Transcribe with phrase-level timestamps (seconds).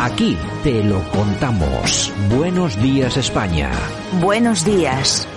[0.00, 2.12] Aquí te lo contamos.
[2.36, 3.70] Buenos días España.
[4.20, 5.28] Buenos días.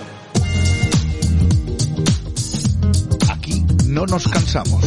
[3.30, 4.85] Aquí no nos cansamos.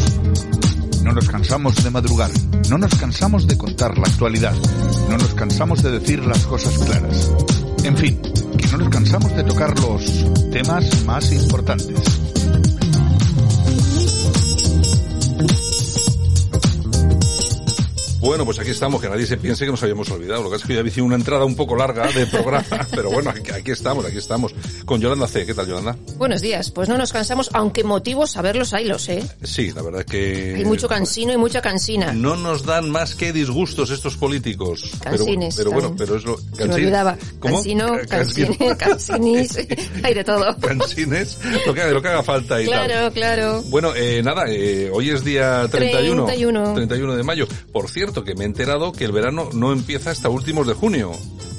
[1.02, 2.30] No nos cansamos de madrugar.
[2.70, 4.54] No nos cansamos de contar la actualidad.
[5.08, 7.30] No nos cansamos de decir las cosas claras.
[7.84, 8.20] En fin,
[8.58, 10.02] que no nos cansamos de tocar los
[10.50, 12.00] temas más importantes.
[18.26, 20.42] Bueno, pues aquí estamos, que nadie se piense que nos habíamos olvidado.
[20.42, 23.30] Lo que es que ya había una entrada un poco larga de programa, pero bueno,
[23.30, 24.52] aquí, aquí, estamos, aquí estamos.
[24.84, 25.46] Con Yolanda C.
[25.46, 25.96] ¿Qué tal, Yolanda?
[26.16, 26.72] Buenos días.
[26.72, 29.22] Pues no nos cansamos, aunque motivos saberlos hay los, ¿eh?
[29.44, 30.54] Sí, la verdad es que...
[30.56, 32.12] Hay mucho cansino y mucha cansina.
[32.12, 34.90] No nos dan más que disgustos estos políticos.
[35.00, 35.54] Cansines.
[35.54, 36.36] Pero, pero bueno, pero es lo...
[36.36, 37.16] Se me olvidaba.
[37.38, 37.58] ¿Cómo?
[37.58, 39.56] Cansino, cansine, cansinis,
[40.02, 40.56] hay de todo.
[40.58, 43.12] Cansines, lo que, lo que haga falta y claro, tal.
[43.12, 43.62] Claro, claro.
[43.68, 46.24] Bueno, eh, nada, eh, hoy es día 31.
[46.24, 46.74] 31.
[46.74, 47.46] 31 de mayo.
[47.72, 51.12] Por cierto, que me he enterado que el verano no empieza hasta últimos de junio.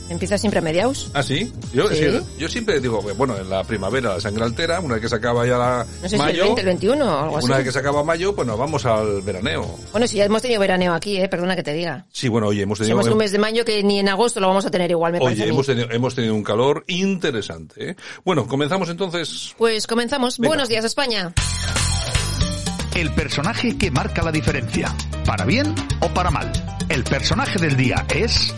[0.09, 1.11] ¿Empieza siempre a mediados?
[1.13, 1.51] ¿Ah, sí?
[1.73, 1.95] Yo, Sí.
[1.97, 5.15] sí, yo siempre digo, bueno, en la primavera la sangre altera, una vez que se
[5.17, 7.45] acaba ya la No sé si mayo, el 20, el 21 o algo así.
[7.47, 9.69] una vez que se acaba mayo, pues nos vamos al veraneo.
[9.91, 11.27] Bueno, si ya hemos tenido veraneo aquí, ¿eh?
[11.27, 12.05] Perdona que te diga.
[12.13, 13.01] Sí, bueno, oye, hemos Si tenido...
[13.01, 15.19] hemos un mes de mayo que ni en agosto lo vamos a tener igual, me
[15.19, 17.89] Oye, hemos tenido, hemos tenido un calor interesante.
[17.89, 17.95] ¿eh?
[18.23, 19.53] Bueno, comenzamos entonces.
[19.57, 20.37] Pues comenzamos.
[20.37, 20.47] Venga.
[20.51, 21.33] Buenos días, España.
[22.97, 24.87] El personaje que marca la diferencia.
[25.23, 26.51] ¿Para bien o para mal?
[26.89, 28.51] El personaje del día es...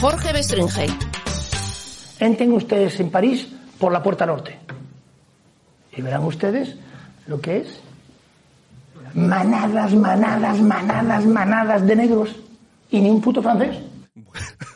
[0.00, 0.88] Jorge Bestringe.
[2.18, 3.46] Entren ustedes en París
[3.78, 4.58] por la puerta norte.
[5.96, 6.74] Y verán ustedes
[7.28, 7.80] lo que es
[9.14, 12.34] manadas, manadas, manadas, manadas de negros
[12.90, 13.76] y ni un puto francés.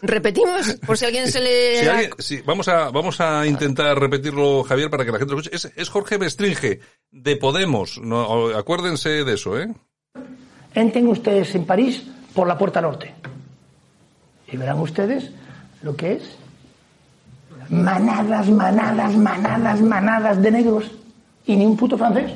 [0.02, 1.78] Repetimos, por si alguien se le...
[1.80, 5.32] Si da- alguien- sí, vamos a vamos a intentar repetirlo, Javier, para que la gente
[5.34, 5.54] lo escuche.
[5.56, 7.98] Es, es Jorge Bestringe, de Podemos.
[7.98, 9.72] No, acuérdense de eso, ¿eh?
[10.74, 12.02] Entren ustedes en París
[12.34, 13.14] por la puerta norte.
[14.50, 15.30] Y verán ustedes
[15.82, 16.22] lo que es
[17.68, 20.90] manadas, manadas, manadas, manadas de negros
[21.46, 22.32] y ni un puto francés.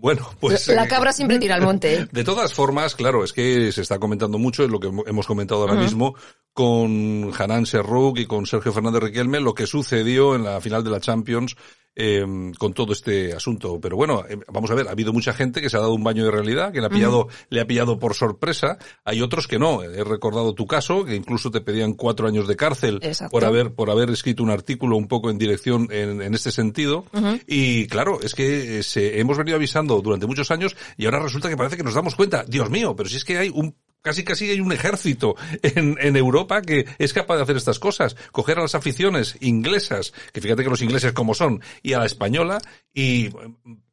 [0.00, 0.68] Bueno, pues...
[0.68, 1.94] La eh, cabra siempre tira al monte.
[1.94, 2.08] ¿eh?
[2.12, 5.62] De todas formas, claro, es que se está comentando mucho, es lo que hemos comentado
[5.62, 6.14] ahora mismo,
[6.52, 10.90] con Hanan Serrouk y con Sergio Fernández Riquelme, lo que sucedió en la final de
[10.90, 11.56] la Champions
[12.00, 12.24] eh,
[12.58, 13.80] con todo este asunto.
[13.80, 16.04] Pero bueno, eh, vamos a ver, ha habido mucha gente que se ha dado un
[16.04, 18.78] baño de realidad, que le ha pillado, le ha pillado por sorpresa.
[19.04, 19.82] Hay otros que no.
[19.82, 23.32] He recordado tu caso, que incluso te pedían cuatro años de cárcel Exacto.
[23.32, 27.04] por haber, por haber escrito un artículo un poco en dirección en, en este sentido.
[27.46, 31.48] Y claro, es que eh, se, hemos venido avisando durante muchos años y ahora resulta
[31.48, 34.24] que parece que nos damos cuenta, Dios mío, pero si es que hay un Casi
[34.24, 38.16] casi hay un ejército en, en Europa que es capaz de hacer estas cosas.
[38.32, 42.06] Coger a las aficiones inglesas, que fíjate que los ingleses como son, y a la
[42.06, 42.60] española,
[42.94, 43.32] y eh,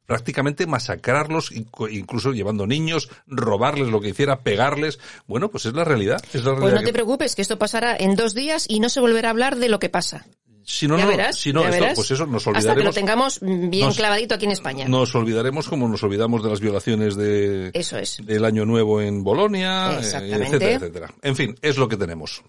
[0.06, 4.98] prácticamente masacrarlos, incluso llevando niños, robarles lo que hiciera, pegarles.
[5.26, 6.22] Bueno, pues es la realidad.
[6.32, 9.00] Es la Pues no te preocupes, que esto pasará en dos días y no se
[9.00, 10.26] volverá a hablar de lo que pasa.
[10.68, 11.94] Si no, ya no, verás, si no, ya esto- verás.
[11.96, 12.94] pues eso, nos Hasta que lo olvidaremos.
[12.94, 14.88] tengamos bien Nos- clavadito aquí en España.
[14.88, 18.18] Nos olvidaremos como nos olvidamos de las violaciones de, Eso es.
[18.24, 20.46] del Año Nuevo en Bolonia, eh, Exactamente.
[20.56, 21.14] etcétera, etcétera.
[21.22, 22.42] En fin, es lo que tenemos.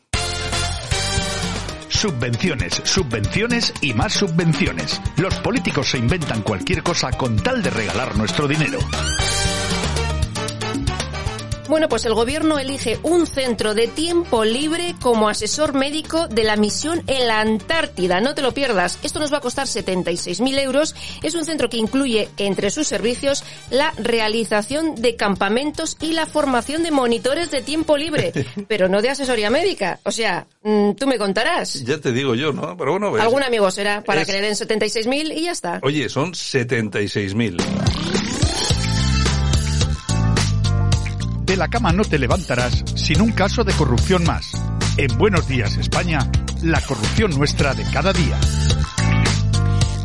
[1.89, 5.01] Subvenciones, subvenciones y más subvenciones.
[5.17, 8.77] Los políticos se inventan cualquier cosa con tal de regalar nuestro dinero.
[11.67, 16.55] Bueno, pues el gobierno elige un centro de tiempo libre como asesor médico de la
[16.55, 18.21] misión en la Antártida.
[18.21, 18.97] No te lo pierdas.
[19.03, 20.95] Esto nos va a costar 76.000 euros.
[21.23, 26.83] Es un centro que incluye entre sus servicios la realización de campamentos y la formación
[26.83, 28.31] de monitores de tiempo libre,
[28.67, 29.99] pero no de asesoría médica.
[30.03, 31.83] O sea, mm, tú me contarás.
[31.83, 32.77] Ya te digo yo, ¿no?
[32.77, 33.23] Pero bueno, ves.
[33.23, 35.79] Algún amigo será para es- que le den 76.000 y ya está.
[35.83, 38.26] Oye, son 76.000.
[41.47, 44.51] De la cama no te levantarás sin un caso de corrupción más.
[44.97, 46.19] En Buenos Días España,
[46.61, 48.37] la corrupción nuestra de cada día.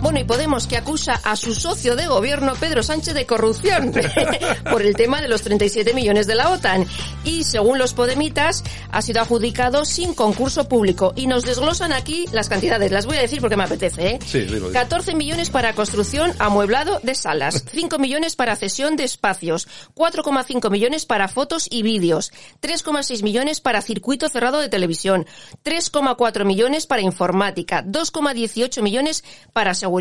[0.03, 3.93] Bueno, y Podemos que acusa a su socio de gobierno, Pedro Sánchez, de corrupción
[4.71, 6.87] por el tema de los 37 millones de la OTAN.
[7.23, 11.13] Y según los podemitas, ha sido adjudicado sin concurso público.
[11.15, 12.91] Y nos desglosan aquí las cantidades.
[12.91, 14.19] Las voy a decir porque me apetece, ¿eh?
[14.25, 14.73] Sí, dilo.
[14.73, 21.05] 14 millones para construcción amueblado de salas, 5 millones para cesión de espacios, 4,5 millones
[21.05, 22.33] para fotos y vídeos,
[22.63, 25.27] 3,6 millones para circuito cerrado de televisión,
[25.63, 29.92] 3,4 millones para informática, 2,18 millones para seguridad,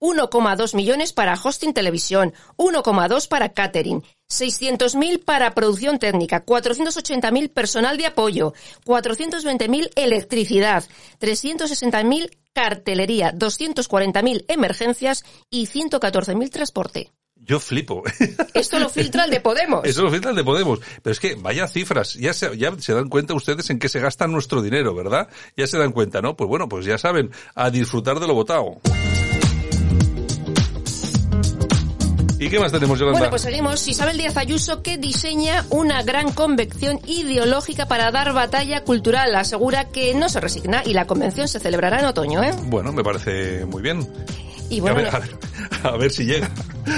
[0.00, 8.06] 1,2 millones para hosting televisión, 1,2 para catering, 600.000 para producción técnica, 480.000 personal de
[8.06, 10.84] apoyo, 420.000 electricidad,
[11.20, 17.12] 360.000 cartelería, 240.000 emergencias y 114.000 transporte.
[17.44, 18.04] Yo flipo.
[18.54, 19.84] Esto lo filtra el de Podemos.
[19.84, 20.80] Eso lo filtra el de Podemos.
[21.02, 22.14] Pero es que vaya cifras.
[22.14, 25.28] Ya se, ya se dan cuenta ustedes en qué se gasta nuestro dinero, ¿verdad?
[25.56, 26.36] Ya se dan cuenta, ¿no?
[26.36, 28.80] Pues bueno, pues ya saben, a disfrutar de lo votado.
[32.42, 33.20] ¿Y qué más tenemos, Yolanda?
[33.20, 33.86] Bueno, pues seguimos.
[33.86, 39.32] Isabel Díaz Ayuso que diseña una gran convección ideológica para dar batalla cultural.
[39.36, 42.52] Asegura que no se resigna y la convención se celebrará en otoño, ¿eh?
[42.64, 44.08] Bueno, me parece muy bien.
[44.68, 45.38] Y bueno, a, ver, a, ver,
[45.84, 46.50] a ver si llega.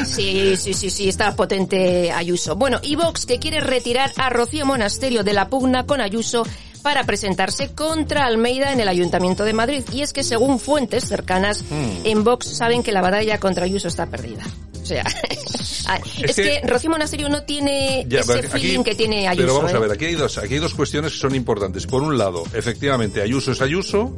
[0.06, 2.56] Sí, sí, sí, sí, está potente Ayuso.
[2.56, 6.46] Bueno, y Vox que quiere retirar a Rocío Monasterio de la pugna con Ayuso
[6.82, 9.84] para presentarse contra Almeida en el Ayuntamiento de Madrid.
[9.92, 12.04] Y es que según fuentes cercanas Hmm.
[12.04, 14.44] en Vox saben que la batalla contra Ayuso está perdida.
[14.84, 15.86] O sea, es,
[16.22, 19.46] Es que, que- Rocío Monasterio no tiene Ya, ese aquí- feeling que tiene Ayuso.
[19.46, 19.80] Pero vamos a ¿eh?
[19.80, 21.86] ver, aquí hay dos, aquí hay dos cuestiones que son importantes.
[21.86, 24.14] Por un lado, efectivamente, Ayuso es Ayuso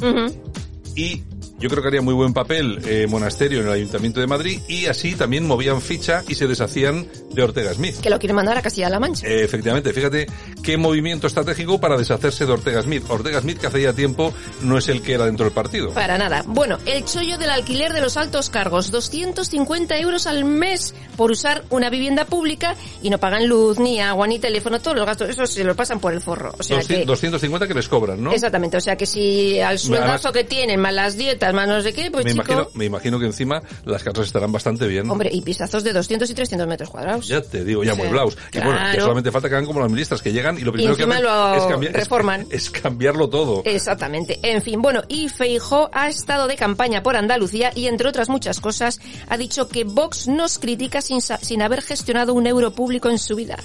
[0.96, 1.22] y
[1.58, 4.86] yo creo que haría muy buen papel eh, Monasterio en el Ayuntamiento de Madrid y
[4.86, 8.00] así también movían ficha y se deshacían de Ortega Smith.
[8.00, 9.26] Que lo quiere mandar a Castilla-La Mancha.
[9.26, 10.26] Eh, efectivamente, fíjate
[10.62, 13.04] qué movimiento estratégico para deshacerse de Ortega Smith.
[13.08, 14.32] Ortega Smith, que hace ya tiempo
[14.62, 15.92] no es el que era dentro del partido.
[15.92, 16.42] Para nada.
[16.46, 21.64] Bueno, el chollo del alquiler de los altos cargos, 250 euros al mes por usar
[21.70, 25.46] una vivienda pública y no pagan luz, ni agua, ni teléfono, todos los gastos, eso
[25.46, 26.52] se lo pasan por el forro.
[26.58, 28.32] O sea 200 que, 250 que les cobran, ¿no?
[28.32, 31.80] exactamente, o sea que si al sueldazo Además- que tienen, más las dietas, más no
[31.80, 35.10] sé qué, pues me, chico, imagino, me imagino que encima las casas estarán bastante bien.
[35.10, 37.26] hombre, y pisazos de 200 y 300 metros cuadrados.
[37.26, 38.36] Ya te digo, ya O sea, mueblaos.
[38.52, 39.02] Y bueno, que claro.
[39.02, 41.54] solamente falta que hagan como las ministras, que llegan y lo primero que hacen lo
[41.54, 42.46] es, cambiar, reforman.
[42.50, 43.62] es cambiarlo todo.
[43.64, 44.38] Exactamente.
[44.42, 48.60] En fin, bueno, y Feijó ha estado de campaña por Andalucía y, entre otras muchas
[48.60, 53.18] cosas, ha dicho que Vox nos critica sin, sin haber gestionado un euro público en
[53.18, 53.56] su vida.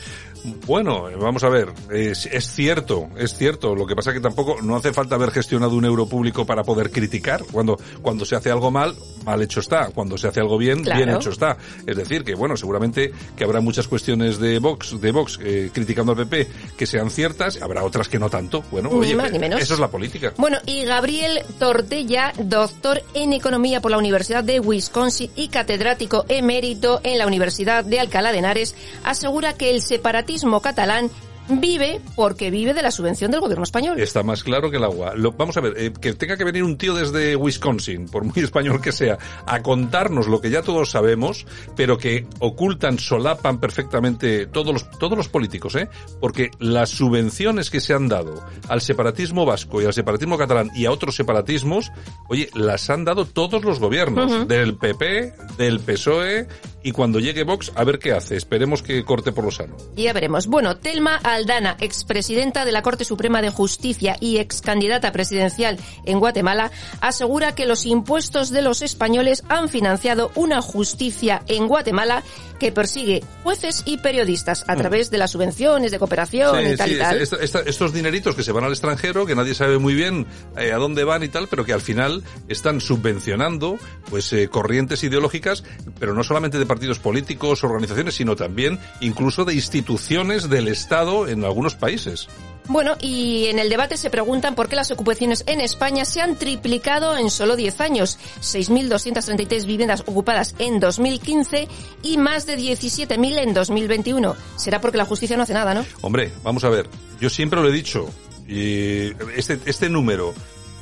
[0.66, 3.76] Bueno, vamos a ver, es, es cierto, es cierto.
[3.76, 6.64] Lo que pasa es que tampoco no hace falta haber gestionado un euro público para
[6.64, 7.44] poder criticar.
[7.52, 9.90] Cuando, cuando se hace algo mal, mal hecho está.
[9.92, 10.98] Cuando se hace algo bien, Claro.
[11.06, 11.58] bien hecho está.
[11.86, 16.14] Es decir, que bueno, seguramente que habrá muchas cuestiones de Vox, de Vox eh, criticando
[16.14, 18.64] al PP que sean ciertas, habrá otras que no tanto.
[18.72, 19.62] Bueno, Ni oye, más ni menos.
[19.62, 20.34] eso es la política.
[20.38, 27.00] Bueno, y Gabriel Tortella, doctor en Economía por la Universidad de Wisconsin y catedrático emérito
[27.04, 30.31] en la Universidad de Alcalá de Henares, asegura que el separatismo
[30.62, 31.10] catalán
[31.50, 34.00] vive porque vive de la subvención del gobierno español.
[34.00, 35.16] Está más claro que el agua.
[35.16, 38.36] Lo- vamos a ver, eh, que tenga que venir un tío desde Wisconsin, por muy
[38.44, 41.46] español que sea, a contarnos lo que ya todos sabemos,
[41.76, 45.90] pero que ocultan, solapan perfectamente todos los, todos los políticos, ¿eh?
[46.22, 50.86] Porque las subvenciones que se han dado al separatismo vasco y al separatismo catalán y
[50.86, 51.92] a otros separatismos,
[52.30, 56.48] oye, las han dado todos los gobiernos, del PP, del PSOE,
[56.84, 58.36] y cuando llegue Vox, a ver qué hace.
[58.36, 59.76] Esperemos que corte por lo sano.
[59.96, 60.48] Ya veremos.
[60.48, 66.20] Bueno, Telma Aldana, expresidenta de la Corte Suprema de Justicia y ex candidata presidencial en
[66.20, 72.24] Guatemala, asegura que los impuestos de los españoles han financiado una justicia en Guatemala
[72.60, 76.98] que persigue jueces y periodistas a través de las subvenciones de cooperación y tal y
[77.00, 77.22] tal.
[77.22, 80.28] esta- esta- estos dineritos que se van al extranjero, que nadie sabe muy bien
[80.58, 83.78] eh, a dónde van y tal, pero que al final están subvencionando
[84.10, 85.64] pues eh, corrientes ideológicas,
[86.00, 91.44] pero no solamente de partidos políticos, organizaciones, sino también incluso de instituciones del Estado en
[91.44, 92.30] algunos países.
[92.70, 96.38] Bueno, y en el debate se preguntan por qué las ocupaciones en España se han
[96.38, 98.18] triplicado en solo 10 años.
[98.40, 101.68] 6.233 viviendas ocupadas en 2015
[102.04, 104.34] y más de 17.000 en 2021.
[104.56, 105.86] Será porque la justicia no hace nada, ¿no?
[106.00, 106.88] Hombre, vamos a ver,
[107.20, 108.10] yo siempre lo he dicho,
[108.48, 110.34] y este, este número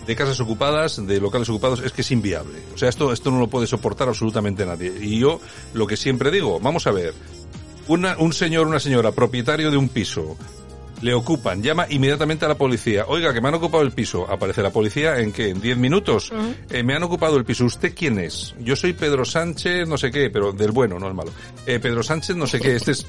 [0.09, 2.57] de casas ocupadas, de locales ocupados, es que es inviable.
[2.73, 4.91] O sea, esto, esto no lo puede soportar absolutamente nadie.
[4.99, 5.39] Y yo
[5.75, 7.13] lo que siempre digo, vamos a ver,
[7.87, 10.35] una- un señor, una señora, propietario de un piso,
[11.03, 13.05] le ocupan, llama inmediatamente a la policía.
[13.07, 14.25] Oiga, que me han ocupado el piso.
[14.29, 15.49] Aparece la policía en qué?
[15.49, 16.31] En 10 minutos.
[16.71, 17.65] Eh, me han ocupado el piso.
[17.65, 18.55] ¿Usted quién es?
[18.59, 21.31] Yo soy Pedro Sánchez, no sé qué, pero del bueno, no el malo.
[21.67, 23.05] Eh, Pedro Sánchez, no sé qué, este es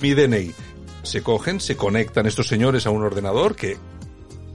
[0.00, 0.52] mi DNI.
[1.02, 3.76] Se cogen, se conectan estos señores a un ordenador que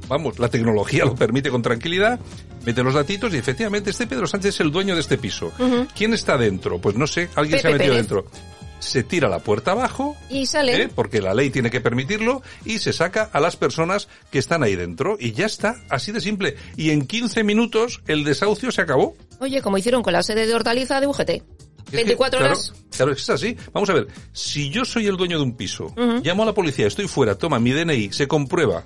[0.09, 2.19] vamos, la tecnología lo permite con tranquilidad,
[2.65, 5.53] mete los datitos y efectivamente este Pedro Sánchez es el dueño de este piso.
[5.95, 6.79] ¿Quién está dentro?
[6.81, 8.07] Pues no sé, alguien se ha metido Pérez.
[8.09, 8.25] dentro.
[8.79, 10.83] Se tira la puerta abajo, Y sale.
[10.83, 10.89] ¿eh?
[10.93, 14.75] porque la ley tiene que permitirlo, y se saca a las personas que están ahí
[14.75, 15.17] dentro.
[15.19, 16.55] Y ya está, así de simple.
[16.77, 19.15] Y en 15 minutos el desahucio se acabó.
[19.41, 21.29] Oye, como hicieron con la sede de Hortaliza de UGT.
[21.29, 21.43] Es
[21.91, 22.73] que, 24 claro, horas.
[22.95, 23.57] Claro, es así.
[23.73, 26.87] Vamos a ver, si yo soy el dueño de un piso, llamo a la policía,
[26.87, 28.85] estoy fuera, toma mi DNI, se comprueba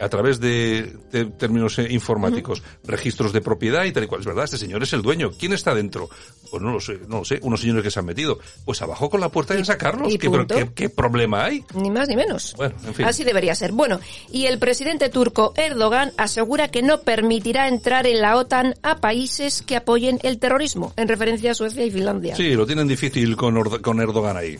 [0.00, 4.20] a través de, de términos eh, informáticos, registros de propiedad y tal y cual.
[4.20, 5.30] Es verdad, este señor es el dueño.
[5.38, 6.08] ¿Quién está dentro?
[6.50, 7.38] Pues no lo sé, no lo sé.
[7.42, 8.38] Unos señores que se han metido.
[8.64, 10.12] Pues abajo con la puerta y, a sacarlos.
[10.12, 11.64] y ¿Qué, problema hay?
[11.74, 12.54] Ni más ni menos.
[12.56, 13.06] Bueno, en fin.
[13.06, 13.72] Así debería ser.
[13.72, 14.00] Bueno,
[14.30, 19.62] y el presidente turco Erdogan asegura que no permitirá entrar en la OTAN a países
[19.62, 22.36] que apoyen el terrorismo, en referencia a Suecia y Finlandia.
[22.36, 24.58] Sí, lo tienen difícil con, Ord- con Erdogan ahí.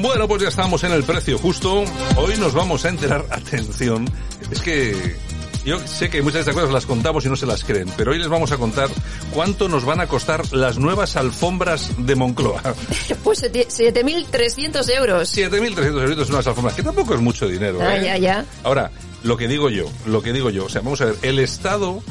[0.00, 1.84] Bueno, pues ya estamos en el precio justo.
[2.16, 4.08] Hoy nos vamos a enterar, atención,
[4.50, 5.16] es que
[5.64, 8.12] yo sé que muchas de estas cosas las contamos y no se las creen, pero
[8.12, 8.88] hoy les vamos a contar
[9.32, 12.62] cuánto nos van a costar las nuevas alfombras de Moncloa.
[13.24, 15.36] Pues seti- 7.300 euros.
[15.36, 17.78] 7.300 euros unas alfombras, que tampoco es mucho dinero.
[17.82, 18.04] Ah, ¿eh?
[18.04, 18.44] ya, ya.
[18.64, 18.90] Ahora,
[19.22, 22.02] lo que digo yo, lo que digo yo, o sea, vamos a ver, el Estado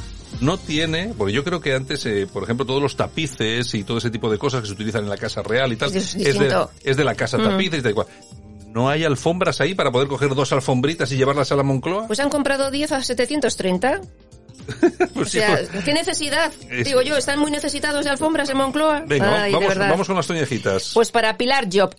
[0.42, 3.98] no tiene, porque yo creo que antes, eh, por ejemplo, todos los tapices y todo
[3.98, 6.24] ese tipo de cosas que se utilizan en la Casa Real y tal, Es de,
[6.24, 6.72] distinto.
[6.84, 8.08] es de la Casa Tapices y tal cual.
[8.74, 12.06] ¿No hay alfombras ahí para poder coger dos alfombritas y llevarlas a la Moncloa?
[12.08, 14.02] Pues han comprado 10 a 730.
[15.14, 16.52] Pues O sí, sea, pues- ¿qué necesidad?
[16.70, 19.04] Es- Digo yo, ¿están muy necesitados de alfombras en Moncloa?
[19.08, 20.92] Venga, Ay, vamos, vamos con las toñejitas.
[20.94, 21.96] Pues para Pilar Job.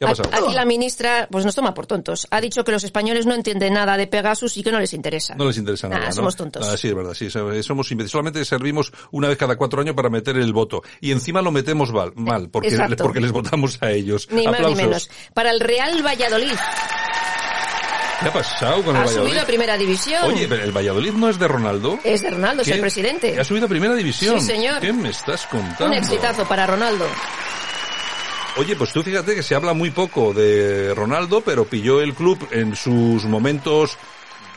[0.00, 0.30] ¿Qué ha pasado?
[0.46, 2.26] Aquí la ministra, pues nos toma por tontos.
[2.30, 5.34] Ha dicho que los españoles no entienden nada de Pegasus y que no les interesa.
[5.34, 6.12] No les interesa nada, ¿no?
[6.12, 6.66] somos tontos.
[6.66, 8.10] Ah, sí, es verdad, sí, so- somos imbéciles.
[8.10, 10.82] Solamente servimos una vez cada cuatro años para meter el voto.
[11.02, 13.04] Y encima lo metemos mal, mal porque, Exacto.
[13.04, 14.26] porque les votamos a ellos.
[14.30, 15.10] Ni más ni menos.
[15.34, 16.54] Para el Real Valladolid.
[18.22, 19.28] ¿Qué ha pasado con el Ha Valladolid?
[19.28, 20.22] subido a primera división.
[20.24, 21.98] Oye, pero el Valladolid no es de Ronaldo.
[22.04, 23.38] Es de Ronaldo, es el presidente.
[23.40, 24.40] Ha subido a primera división.
[24.40, 24.80] Sí, señor.
[24.80, 25.86] ¿Qué me estás contando?
[25.86, 27.06] Un exitazo para Ronaldo.
[28.58, 32.38] Oye, pues tú fíjate que se habla muy poco de Ronaldo, pero pilló el club
[32.50, 33.96] en sus momentos,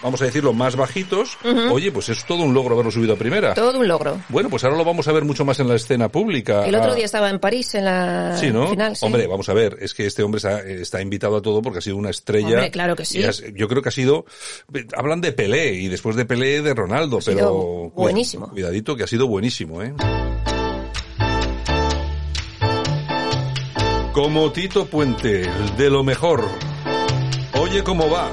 [0.02, 1.38] vamos a decirlo, más bajitos.
[1.72, 3.54] Oye, pues es todo un logro haberlo subido a primera.
[3.54, 4.20] Todo un logro.
[4.28, 6.66] Bueno, pues ahora lo vamos a ver mucho más en la escena pública.
[6.66, 8.68] El otro Ah, día estaba en París en la Sí, ¿no?
[8.72, 8.96] final.
[8.98, 9.06] sí.
[9.06, 11.82] Hombre, vamos a ver, es que este hombre está, está invitado a todo porque ha
[11.82, 12.48] sido una estrella.
[12.56, 13.20] Hombre, claro que sí.
[13.20, 14.26] Y has- yo creo que ha sido,
[14.98, 18.50] hablan de Pelé y después de Pelé de Ronaldo, pero buenísimo.
[18.50, 19.94] Cuidadito que ha sido buenísimo, ¿eh?
[24.14, 26.48] Como Tito Puente, de lo mejor.
[27.60, 28.32] Oye cómo va.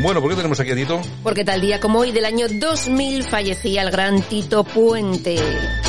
[0.00, 1.00] Bueno, ¿por qué tenemos aquí a Tito?
[1.24, 5.81] Porque tal día como hoy del año 2000 fallecía el gran Tito Puente.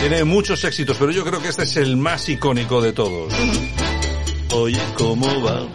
[0.00, 3.34] Tiene muchos éxitos, pero yo creo que este es el más icónico de todos.
[4.54, 5.68] Oye, ¿cómo va?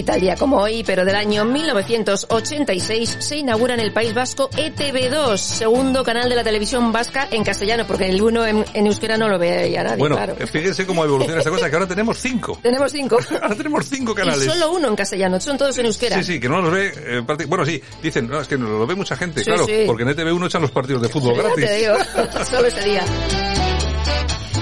[0.00, 4.48] Y tal día como hoy, pero del año 1986, se inaugura en el País Vasco
[4.48, 9.18] ETV2, segundo canal de la televisión vasca en castellano, porque el uno en, en euskera
[9.18, 10.36] no lo veía nadie, Bueno, claro.
[10.38, 12.58] eh, fíjense cómo evoluciona esta cosa, que ahora tenemos cinco.
[12.62, 13.18] Tenemos cinco.
[13.42, 14.44] Ahora tenemos cinco y canales.
[14.44, 16.16] solo uno en castellano, son todos en euskera.
[16.16, 16.92] Sí, sí, que no los ve.
[16.96, 19.84] eh, bueno, sí, dicen, no, es que no lo ve mucha gente, Sí, claro, sí.
[19.86, 21.66] porque en ETV1 echan los partidos de fútbol gratis.
[21.66, 21.94] te digo,
[22.50, 23.04] solo ese día.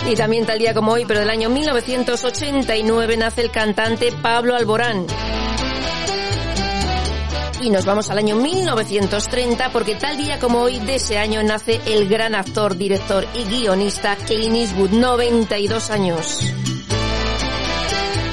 [0.09, 5.07] Y también tal día como hoy, pero del año 1989, nace el cantante Pablo Alborán.
[7.61, 11.83] Y nos vamos al año 1930 porque tal día como hoy de ese año nace
[11.87, 16.38] el gran actor, director y guionista Clint Eastwood, 92 años.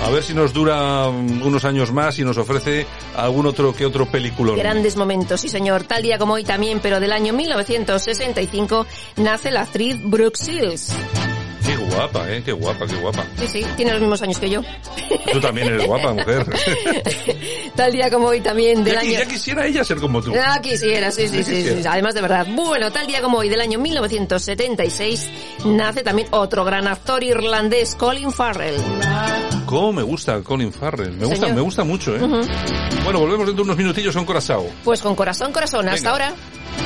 [0.01, 4.05] A ver si nos dura unos años más y nos ofrece algún otro que otro
[4.05, 4.57] peliculón.
[4.57, 5.83] Grandes momentos, sí señor.
[5.83, 8.85] Tal día como hoy también, pero del año 1965,
[9.17, 10.93] nace la actriz Brooke Shields.
[11.65, 13.25] Qué guapa, eh, qué guapa, qué guapa.
[13.39, 14.61] Sí, sí, tiene los mismos años que yo.
[15.31, 16.45] Tú también eres guapa, mujer.
[17.75, 19.11] Tal día como hoy también del ya, año...
[19.11, 20.33] ya quisiera ella ser como tú.
[20.39, 21.87] Ah, quisiera, sí, sí, sí, sí.
[21.87, 22.47] Además de verdad.
[22.55, 25.29] Bueno, tal día como hoy del año 1976
[25.65, 28.75] nace también otro gran actor irlandés, Colin Farrell.
[29.65, 31.11] Cómo me gusta Colin Farrell.
[31.13, 31.55] Me gusta, Señor.
[31.55, 32.19] me gusta mucho, ¿eh?
[33.03, 34.67] Bueno, volvemos dentro de unos minutillos con Corazao.
[34.83, 35.89] Pues con corazón, corazón.
[35.89, 36.27] Hasta Venga.
[36.29, 36.84] ahora.